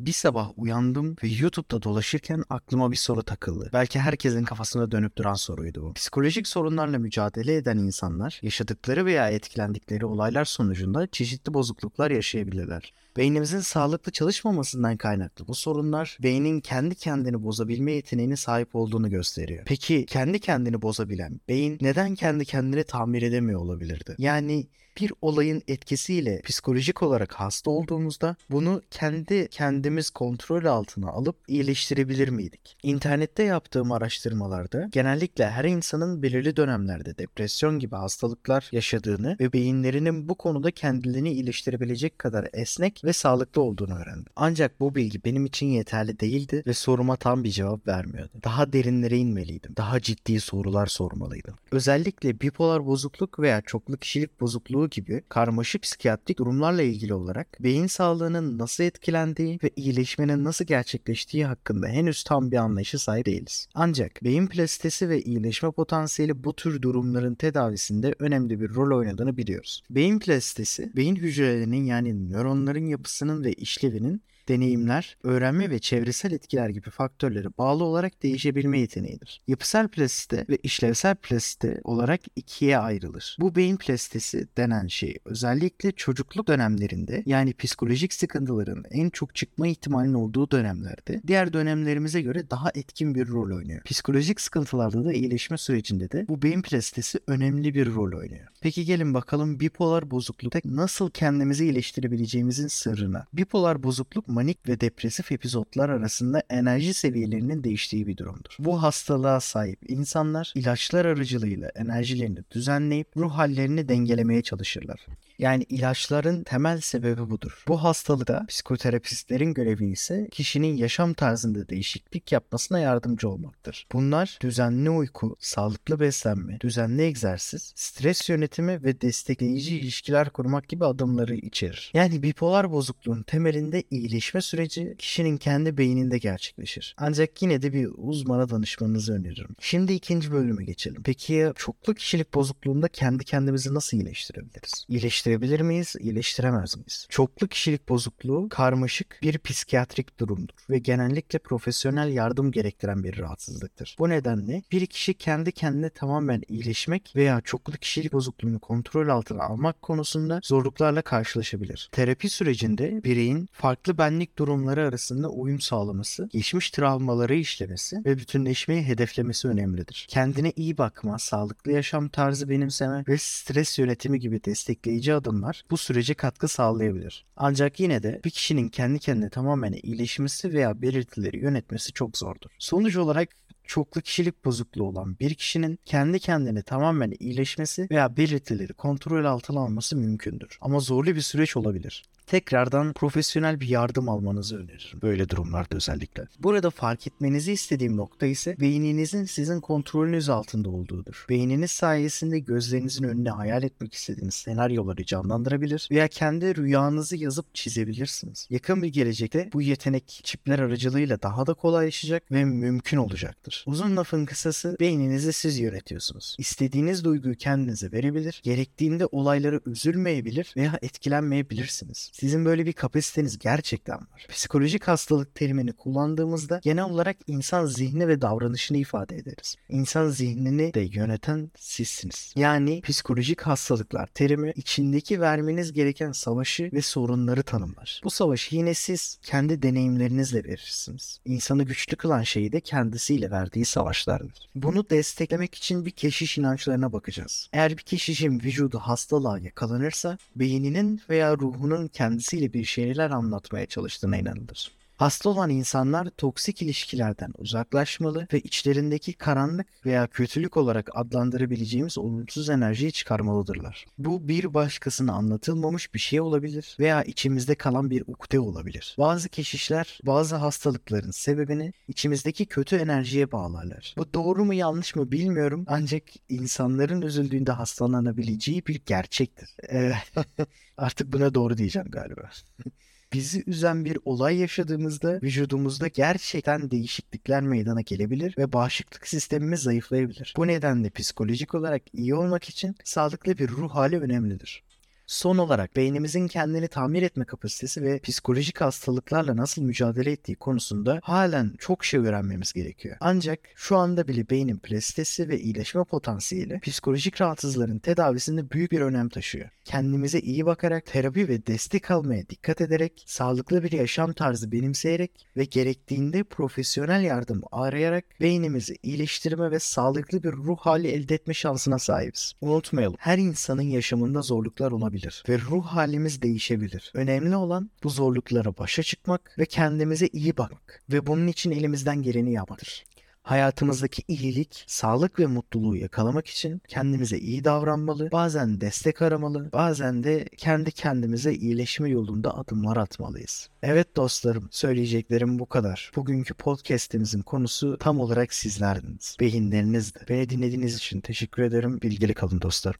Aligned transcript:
Bir 0.00 0.12
sabah 0.12 0.50
uyandım 0.56 1.16
ve 1.22 1.28
YouTube'da 1.28 1.82
dolaşırken 1.82 2.44
aklıma 2.50 2.90
bir 2.90 2.96
soru 2.96 3.22
takıldı. 3.22 3.70
Belki 3.72 4.00
herkesin 4.00 4.44
kafasında 4.44 4.90
dönüp 4.90 5.16
duran 5.16 5.34
soruydu 5.34 5.82
bu. 5.82 5.92
Psikolojik 5.92 6.48
sorunlarla 6.48 6.98
mücadele 6.98 7.56
eden 7.56 7.76
insanlar 7.76 8.40
yaşadıkları 8.42 9.04
veya 9.04 9.30
etkilendikleri 9.30 10.06
olaylar 10.06 10.44
sonucunda 10.44 11.06
çeşitli 11.06 11.54
bozukluklar 11.54 12.10
yaşayabilirler. 12.10 12.92
Beynimizin 13.16 13.60
sağlıklı 13.60 14.12
çalışmamasından 14.12 14.96
kaynaklı 14.96 15.48
bu 15.48 15.54
sorunlar 15.54 16.18
beynin 16.22 16.60
kendi 16.60 16.94
kendini 16.94 17.42
bozabilme 17.42 17.92
yeteneğine 17.92 18.36
sahip 18.36 18.76
olduğunu 18.76 19.10
gösteriyor. 19.10 19.62
Peki 19.66 20.06
kendi 20.06 20.40
kendini 20.40 20.82
bozabilen 20.82 21.40
beyin 21.48 21.78
neden 21.80 22.14
kendi 22.14 22.44
kendini 22.44 22.84
tamir 22.84 23.22
edemiyor 23.22 23.60
olabilirdi? 23.60 24.14
Yani 24.18 24.66
bir 25.00 25.12
olayın 25.22 25.62
etkisiyle 25.68 26.40
psikolojik 26.42 27.02
olarak 27.02 27.34
hasta 27.34 27.70
olduğumuzda 27.70 28.36
bunu 28.50 28.82
kendi 28.90 29.48
kendimiz 29.48 30.10
kontrol 30.10 30.64
altına 30.64 31.10
alıp 31.10 31.36
iyileştirebilir 31.48 32.28
miydik? 32.28 32.76
İnternette 32.82 33.42
yaptığım 33.42 33.92
araştırmalarda 33.92 34.88
genellikle 34.92 35.50
her 35.50 35.64
insanın 35.64 36.22
belirli 36.22 36.56
dönemlerde 36.56 37.18
depresyon 37.18 37.78
gibi 37.78 37.96
hastalıklar 37.96 38.68
yaşadığını 38.72 39.36
ve 39.40 39.52
beyinlerinin 39.52 40.28
bu 40.28 40.34
konuda 40.34 40.70
kendilerini 40.70 41.32
iyileştirebilecek 41.32 42.18
kadar 42.18 42.48
esnek 42.52 43.04
ve 43.04 43.12
sağlıklı 43.12 43.62
olduğunu 43.62 43.94
öğrendim. 43.94 44.32
Ancak 44.36 44.80
bu 44.80 44.94
bilgi 44.94 45.24
benim 45.24 45.46
için 45.46 45.66
yeterli 45.66 46.20
değildi 46.20 46.62
ve 46.66 46.74
soruma 46.74 47.16
tam 47.16 47.44
bir 47.44 47.50
cevap 47.50 47.86
vermiyordu. 47.86 48.32
Daha 48.44 48.72
derinlere 48.72 49.16
inmeliydim. 49.16 49.76
Daha 49.76 50.00
ciddi 50.00 50.40
sorular 50.40 50.86
sormalıydım. 50.86 51.54
Özellikle 51.72 52.40
bipolar 52.40 52.86
bozukluk 52.86 53.38
veya 53.38 53.60
çoklu 53.60 53.96
kişilik 53.96 54.40
bozukluğu 54.40 54.89
gibi 54.90 55.22
karmaşık 55.28 55.82
psikiyatrik 55.82 56.38
durumlarla 56.38 56.82
ilgili 56.82 57.14
olarak 57.14 57.48
beyin 57.60 57.86
sağlığının 57.86 58.58
nasıl 58.58 58.84
etkilendiği 58.84 59.58
ve 59.62 59.70
iyileşmenin 59.76 60.44
nasıl 60.44 60.64
gerçekleştiği 60.64 61.46
hakkında 61.46 61.88
henüz 61.88 62.24
tam 62.24 62.50
bir 62.50 62.56
anlayışa 62.56 62.98
sahip 62.98 63.26
değiliz. 63.26 63.66
Ancak 63.74 64.24
beyin 64.24 64.46
plastisitesi 64.46 65.08
ve 65.08 65.22
iyileşme 65.22 65.70
potansiyeli 65.70 66.44
bu 66.44 66.56
tür 66.56 66.82
durumların 66.82 67.34
tedavisinde 67.34 68.14
önemli 68.18 68.60
bir 68.60 68.74
rol 68.74 68.98
oynadığını 68.98 69.36
biliyoruz. 69.36 69.82
Beyin 69.90 70.18
plastisitesi, 70.18 70.96
beyin 70.96 71.16
hücrelerinin 71.16 71.84
yani 71.84 72.30
nöronların 72.30 72.86
yapısının 72.86 73.44
ve 73.44 73.52
işlevinin 73.52 74.22
deneyimler, 74.50 75.16
öğrenme 75.22 75.70
ve 75.70 75.78
çevresel 75.78 76.32
etkiler 76.32 76.68
gibi 76.68 76.90
faktörlere 76.90 77.48
bağlı 77.58 77.84
olarak 77.84 78.22
değişebilme 78.22 78.80
yeteneğidir. 78.80 79.42
Yapısal 79.48 79.88
plastisite 79.88 80.46
ve 80.48 80.56
işlevsel 80.56 81.14
plastisite 81.14 81.80
olarak 81.84 82.20
ikiye 82.36 82.78
ayrılır. 82.78 83.36
Bu 83.40 83.54
beyin 83.56 83.76
plastisi 83.76 84.48
denen 84.56 84.86
şey 84.86 85.18
özellikle 85.24 85.92
çocukluk 85.92 86.48
dönemlerinde 86.48 87.22
yani 87.26 87.52
psikolojik 87.52 88.12
sıkıntıların 88.12 88.84
en 88.90 89.10
çok 89.10 89.34
çıkma 89.34 89.66
ihtimalinin 89.66 90.14
olduğu 90.14 90.50
dönemlerde 90.50 91.20
diğer 91.26 91.52
dönemlerimize 91.52 92.20
göre 92.20 92.50
daha 92.50 92.70
etkin 92.74 93.14
bir 93.14 93.28
rol 93.28 93.56
oynuyor. 93.56 93.82
Psikolojik 93.82 94.40
sıkıntılarda 94.40 95.04
da 95.04 95.12
iyileşme 95.12 95.58
sürecinde 95.58 96.10
de 96.10 96.26
bu 96.28 96.42
beyin 96.42 96.62
plastisi 96.62 97.18
önemli 97.26 97.74
bir 97.74 97.94
rol 97.94 98.18
oynuyor. 98.18 98.46
Peki 98.60 98.84
gelin 98.84 99.14
bakalım 99.14 99.60
bipolar 99.60 100.10
bozuklukta 100.10 100.60
nasıl 100.64 101.10
kendimizi 101.10 101.64
iyileştirebileceğimizin 101.64 102.68
sırrına. 102.68 103.26
Bipolar 103.32 103.82
bozukluk 103.82 104.28
manik 104.40 104.68
ve 104.68 104.80
depresif 104.80 105.32
epizotlar 105.32 105.88
arasında 105.88 106.42
enerji 106.50 106.94
seviyelerinin 106.94 107.64
değiştiği 107.64 108.06
bir 108.06 108.16
durumdur. 108.16 108.56
Bu 108.58 108.82
hastalığa 108.82 109.40
sahip 109.40 109.78
insanlar 109.90 110.52
ilaçlar 110.54 111.04
aracılığıyla 111.04 111.70
enerjilerini 111.74 112.38
düzenleyip 112.50 113.08
ruh 113.16 113.32
hallerini 113.32 113.88
dengelemeye 113.88 114.42
çalışırlar. 114.42 115.06
Yani 115.40 115.66
ilaçların 115.68 116.42
temel 116.42 116.80
sebebi 116.80 117.30
budur. 117.30 117.64
Bu 117.68 117.84
hastalıkta 117.84 118.46
psikoterapistlerin 118.48 119.54
görevi 119.54 119.90
ise 119.90 120.28
kişinin 120.30 120.76
yaşam 120.76 121.14
tarzında 121.14 121.68
değişiklik 121.68 122.32
yapmasına 122.32 122.78
yardımcı 122.78 123.28
olmaktır. 123.28 123.86
Bunlar 123.92 124.38
düzenli 124.42 124.90
uyku, 124.90 125.36
sağlıklı 125.38 126.00
beslenme, 126.00 126.60
düzenli 126.60 127.02
egzersiz, 127.02 127.72
stres 127.76 128.28
yönetimi 128.28 128.82
ve 128.82 129.00
destekleyici 129.00 129.78
ilişkiler 129.78 130.30
kurmak 130.30 130.68
gibi 130.68 130.84
adımları 130.84 131.34
içerir. 131.34 131.90
Yani 131.94 132.22
bipolar 132.22 132.70
bozukluğun 132.72 133.22
temelinde 133.22 133.82
iyileşme 133.90 134.40
süreci 134.40 134.94
kişinin 134.98 135.36
kendi 135.36 135.78
beyninde 135.78 136.18
gerçekleşir. 136.18 136.94
Ancak 136.98 137.42
yine 137.42 137.62
de 137.62 137.72
bir 137.72 137.88
uzmana 137.96 138.50
danışmanızı 138.50 139.12
öneririm. 139.12 139.56
Şimdi 139.60 139.92
ikinci 139.92 140.32
bölüme 140.32 140.64
geçelim. 140.64 141.02
Peki 141.04 141.52
çoklu 141.56 141.94
kişilik 141.94 142.34
bozukluğunda 142.34 142.88
kendi 142.88 143.24
kendimizi 143.24 143.74
nasıl 143.74 143.96
iyileştirebiliriz? 143.96 144.86
İyileştirebilir 145.30 145.60
miyiz, 145.60 145.96
iyileştiremez 146.00 146.76
miyiz? 146.76 147.06
Çoklu 147.08 147.48
kişilik 147.48 147.88
bozukluğu 147.88 148.48
karmaşık 148.48 149.18
bir 149.22 149.38
psikiyatrik 149.38 150.20
durumdur 150.20 150.54
ve 150.70 150.78
genellikle 150.78 151.38
profesyonel 151.38 152.12
yardım 152.12 152.50
gerektiren 152.50 153.04
bir 153.04 153.18
rahatsızlıktır. 153.18 153.96
Bu 153.98 154.08
nedenle 154.08 154.62
bir 154.72 154.86
kişi 154.86 155.14
kendi 155.14 155.52
kendine 155.52 155.90
tamamen 155.90 156.42
iyileşmek 156.48 157.12
veya 157.16 157.40
çoklu 157.40 157.72
kişilik 157.72 158.12
bozukluğunu 158.12 158.58
kontrol 158.58 159.08
altına 159.08 159.42
almak 159.42 159.82
konusunda 159.82 160.40
zorluklarla 160.44 161.02
karşılaşabilir. 161.02 161.88
Terapi 161.92 162.28
sürecinde 162.28 163.04
bireyin 163.04 163.48
farklı 163.52 163.98
benlik 163.98 164.38
durumları 164.38 164.88
arasında 164.88 165.28
uyum 165.28 165.60
sağlaması, 165.60 166.28
geçmiş 166.32 166.70
travmaları 166.70 167.34
işlemesi 167.34 167.96
ve 168.04 168.18
bütünleşmeyi 168.18 168.82
hedeflemesi 168.82 169.48
önemlidir. 169.48 170.06
Kendine 170.08 170.52
iyi 170.56 170.78
bakma, 170.78 171.18
sağlıklı 171.18 171.72
yaşam 171.72 172.08
tarzı 172.08 172.48
benimseme 172.48 173.04
ve 173.08 173.18
stres 173.18 173.78
yönetimi 173.78 174.20
gibi 174.20 174.44
destekleyici 174.44 175.19
adımlar 175.20 175.62
bu 175.70 175.76
sürece 175.76 176.14
katkı 176.14 176.48
sağlayabilir. 176.48 177.24
Ancak 177.36 177.80
yine 177.80 178.02
de 178.02 178.20
bir 178.24 178.30
kişinin 178.30 178.68
kendi 178.68 178.98
kendine 178.98 179.30
tamamen 179.30 179.72
iyileşmesi 179.72 180.52
veya 180.52 180.82
belirtileri 180.82 181.38
yönetmesi 181.38 181.92
çok 181.92 182.18
zordur. 182.18 182.50
Sonuç 182.58 182.96
olarak 182.96 183.28
çoklu 183.70 184.00
kişilik 184.00 184.44
bozukluğu 184.44 184.84
olan 184.84 185.16
bir 185.20 185.34
kişinin 185.34 185.78
kendi 185.84 186.18
kendine 186.18 186.62
tamamen 186.62 187.14
iyileşmesi 187.20 187.88
veya 187.90 188.16
belirtileri 188.16 188.72
kontrol 188.72 189.24
altına 189.24 189.60
alması 189.60 189.96
mümkündür. 189.96 190.58
Ama 190.60 190.80
zorlu 190.80 191.14
bir 191.14 191.20
süreç 191.20 191.56
olabilir 191.56 192.04
tekrardan 192.30 192.92
profesyonel 192.92 193.60
bir 193.60 193.68
yardım 193.68 194.08
almanızı 194.08 194.56
öneririm. 194.56 195.02
Böyle 195.02 195.28
durumlarda 195.28 195.76
özellikle. 195.76 196.26
Burada 196.38 196.70
fark 196.70 197.06
etmenizi 197.06 197.52
istediğim 197.52 197.96
nokta 197.96 198.26
ise 198.26 198.56
beyninizin 198.60 199.24
sizin 199.24 199.60
kontrolünüz 199.60 200.28
altında 200.28 200.70
olduğudur. 200.70 201.26
Beyniniz 201.28 201.70
sayesinde 201.70 202.38
gözlerinizin 202.38 203.04
önüne 203.04 203.30
hayal 203.30 203.62
etmek 203.62 203.94
istediğiniz 203.94 204.34
senaryoları 204.34 205.04
canlandırabilir 205.04 205.88
veya 205.90 206.08
kendi 206.08 206.56
rüyanızı 206.56 207.16
yazıp 207.16 207.54
çizebilirsiniz. 207.54 208.46
Yakın 208.50 208.82
bir 208.82 208.88
gelecekte 208.88 209.50
bu 209.52 209.62
yetenek 209.62 210.20
çipler 210.24 210.58
aracılığıyla 210.58 211.22
daha 211.22 211.46
da 211.46 211.54
kolaylaşacak 211.54 212.32
ve 212.32 212.44
mümkün 212.44 212.96
olacaktır. 212.96 213.59
Uzun 213.66 213.96
lafın 213.96 214.26
kısası 214.26 214.76
beyninizi 214.80 215.32
siz 215.32 215.58
yönetiyorsunuz. 215.58 216.36
İstediğiniz 216.38 217.04
duyguyu 217.04 217.34
kendinize 217.36 217.92
verebilir, 217.92 218.40
gerektiğinde 218.44 219.06
olaylara 219.06 219.60
üzülmeyebilir 219.66 220.54
veya 220.56 220.78
etkilenmeyebilirsiniz. 220.82 222.10
Sizin 222.12 222.44
böyle 222.44 222.66
bir 222.66 222.72
kapasiteniz 222.72 223.38
gerçekten 223.38 223.96
var. 223.96 224.26
Psikolojik 224.28 224.88
hastalık 224.88 225.34
terimini 225.34 225.72
kullandığımızda 225.72 226.60
genel 226.62 226.84
olarak 226.84 227.16
insan 227.26 227.66
zihni 227.66 228.08
ve 228.08 228.20
davranışını 228.20 228.78
ifade 228.78 229.16
ederiz. 229.16 229.56
İnsan 229.68 230.08
zihnini 230.08 230.74
de 230.74 230.80
yöneten 230.80 231.50
sizsiniz. 231.56 232.32
Yani 232.36 232.80
psikolojik 232.80 233.40
hastalıklar 233.42 234.06
terimi 234.06 234.52
içindeki 234.56 235.20
vermeniz 235.20 235.72
gereken 235.72 236.12
savaşı 236.12 236.70
ve 236.72 236.82
sorunları 236.82 237.42
tanımlar. 237.42 238.00
Bu 238.04 238.10
savaşı 238.10 238.56
yine 238.56 238.74
siz 238.74 239.18
kendi 239.22 239.62
deneyimlerinizle 239.62 240.44
verirsiniz. 240.44 241.20
İnsanı 241.24 241.62
güçlü 241.62 241.96
kılan 241.96 242.22
şeyi 242.22 242.52
de 242.52 242.60
kendisiyle 242.60 243.30
verdiği 243.50 243.64
savaşlardır. 243.64 244.48
Bunu 244.54 244.90
desteklemek 244.90 245.54
için 245.54 245.86
bir 245.86 245.90
keşiş 245.90 246.38
inançlarına 246.38 246.92
bakacağız. 246.92 247.48
Eğer 247.52 247.70
bir 247.70 247.82
keşişin 247.82 248.40
vücudu 248.40 248.78
hastalığa 248.78 249.38
yakalanırsa 249.38 250.18
beyninin 250.36 251.00
veya 251.10 251.36
ruhunun 251.36 251.88
kendisiyle 251.88 252.52
bir 252.52 252.64
şeyler 252.64 253.10
anlatmaya 253.10 253.66
çalıştığına 253.66 254.16
inanılır. 254.16 254.79
Hasta 255.00 255.28
olan 255.28 255.50
insanlar 255.50 256.08
toksik 256.10 256.62
ilişkilerden 256.62 257.32
uzaklaşmalı 257.38 258.26
ve 258.32 258.40
içlerindeki 258.40 259.12
karanlık 259.12 259.66
veya 259.86 260.06
kötülük 260.06 260.56
olarak 260.56 260.90
adlandırabileceğimiz 260.94 261.98
olumsuz 261.98 262.50
enerjiyi 262.50 262.92
çıkarmalıdırlar. 262.92 263.86
Bu 263.98 264.28
bir 264.28 264.54
başkasına 264.54 265.12
anlatılmamış 265.12 265.94
bir 265.94 265.98
şey 265.98 266.20
olabilir 266.20 266.76
veya 266.80 267.02
içimizde 267.02 267.54
kalan 267.54 267.90
bir 267.90 268.04
ukde 268.06 268.40
olabilir. 268.40 268.94
Bazı 268.98 269.28
keşişler 269.28 269.98
bazı 270.02 270.36
hastalıkların 270.36 271.10
sebebini 271.10 271.72
içimizdeki 271.88 272.46
kötü 272.46 272.76
enerjiye 272.76 273.32
bağlarlar. 273.32 273.94
Bu 273.98 274.14
doğru 274.14 274.44
mu 274.44 274.54
yanlış 274.54 274.96
mı 274.96 275.12
bilmiyorum 275.12 275.64
ancak 275.68 276.02
insanların 276.28 277.02
üzüldüğünde 277.02 277.52
hastalanabileceği 277.52 278.66
bir 278.66 278.82
gerçektir. 278.86 279.56
Evet. 279.62 280.12
Artık 280.76 281.12
buna 281.12 281.34
doğru 281.34 281.56
diyeceğim 281.56 281.88
galiba 281.90 282.30
bizi 283.12 283.44
üzen 283.46 283.84
bir 283.84 283.98
olay 284.04 284.36
yaşadığımızda 284.36 285.20
vücudumuzda 285.22 285.88
gerçekten 285.88 286.70
değişiklikler 286.70 287.42
meydana 287.42 287.80
gelebilir 287.80 288.34
ve 288.38 288.52
bağışıklık 288.52 289.08
sistemimiz 289.08 289.60
zayıflayabilir. 289.60 290.34
Bu 290.36 290.46
nedenle 290.46 290.90
psikolojik 290.90 291.54
olarak 291.54 291.82
iyi 291.92 292.14
olmak 292.14 292.48
için 292.48 292.76
sağlıklı 292.84 293.38
bir 293.38 293.48
ruh 293.48 293.70
hali 293.70 294.00
önemlidir. 294.00 294.62
Son 295.10 295.38
olarak 295.38 295.76
beynimizin 295.76 296.28
kendini 296.28 296.68
tamir 296.68 297.02
etme 297.02 297.24
kapasitesi 297.24 297.82
ve 297.82 297.98
psikolojik 297.98 298.60
hastalıklarla 298.60 299.36
nasıl 299.36 299.62
mücadele 299.62 300.12
ettiği 300.12 300.36
konusunda 300.36 301.00
halen 301.02 301.54
çok 301.58 301.84
şey 301.84 302.00
öğrenmemiz 302.00 302.52
gerekiyor. 302.52 302.96
Ancak 303.00 303.40
şu 303.54 303.76
anda 303.76 304.08
bile 304.08 304.30
beynin 304.30 304.58
plastisitesi 304.58 305.28
ve 305.28 305.40
iyileşme 305.40 305.84
potansiyeli 305.84 306.60
psikolojik 306.60 307.20
rahatsızların 307.20 307.78
tedavisinde 307.78 308.50
büyük 308.50 308.72
bir 308.72 308.80
önem 308.80 309.08
taşıyor. 309.08 309.48
Kendimize 309.64 310.20
iyi 310.20 310.46
bakarak, 310.46 310.86
terapi 310.86 311.28
ve 311.28 311.46
destek 311.46 311.90
almaya 311.90 312.28
dikkat 312.28 312.60
ederek, 312.60 313.04
sağlıklı 313.06 313.62
bir 313.62 313.72
yaşam 313.72 314.12
tarzı 314.12 314.52
benimseyerek 314.52 315.26
ve 315.36 315.44
gerektiğinde 315.44 316.24
profesyonel 316.24 317.02
yardım 317.02 317.42
arayarak 317.52 318.04
beynimizi 318.20 318.76
iyileştirme 318.82 319.50
ve 319.50 319.58
sağlıklı 319.58 320.22
bir 320.22 320.32
ruh 320.32 320.58
hali 320.58 320.88
elde 320.88 321.14
etme 321.14 321.34
şansına 321.34 321.78
sahibiz. 321.78 322.32
Unutmayalım, 322.40 322.96
her 322.98 323.18
insanın 323.18 323.62
yaşamında 323.62 324.22
zorluklar 324.22 324.72
olabilir 325.00 325.22
ve 325.28 325.38
ruh 325.38 325.66
halimiz 325.66 326.22
değişebilir. 326.22 326.92
Önemli 326.94 327.36
olan 327.36 327.70
bu 327.82 327.90
zorluklara 327.90 328.56
başa 328.58 328.82
çıkmak 328.82 329.38
ve 329.38 329.46
kendimize 329.46 330.06
iyi 330.06 330.36
bakmak 330.36 330.82
ve 330.90 331.06
bunun 331.06 331.26
için 331.26 331.50
elimizden 331.50 332.02
geleni 332.02 332.32
yapmaktır. 332.32 332.84
Hayatımızdaki 333.22 334.02
iyilik, 334.08 334.64
sağlık 334.66 335.18
ve 335.18 335.26
mutluluğu 335.26 335.76
yakalamak 335.76 336.26
için 336.26 336.62
kendimize 336.68 337.18
iyi 337.18 337.44
davranmalı, 337.44 338.10
bazen 338.12 338.60
destek 338.60 339.02
aramalı, 339.02 339.52
bazen 339.52 340.04
de 340.04 340.28
kendi 340.36 340.72
kendimize 340.72 341.34
iyileşme 341.34 341.90
yolunda 341.90 342.38
adımlar 342.38 342.76
atmalıyız. 342.76 343.48
Evet 343.62 343.96
dostlarım, 343.96 344.48
söyleyeceklerim 344.50 345.38
bu 345.38 345.46
kadar. 345.46 345.92
Bugünkü 345.96 346.34
podcast'imizin 346.34 347.22
konusu 347.22 347.76
tam 347.78 348.00
olarak 348.00 348.34
sizlerdiniz, 348.34 349.16
beyinlerinizdi. 349.20 350.00
Beni 350.08 350.30
dinlediğiniz 350.30 350.76
için 350.76 351.00
teşekkür 351.00 351.42
ederim. 351.42 351.80
Bilgili 351.82 352.14
kalın 352.14 352.40
dostlarım. 352.40 352.78